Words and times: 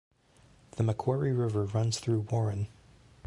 The 0.77 0.83
Macquarie 0.83 1.31
River 1.31 1.63
runs 1.65 1.99
through 1.99 2.21
Warren. 2.31 2.69